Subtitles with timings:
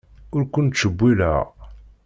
[0.35, 1.43] Ur ken-ttcewwileɣ.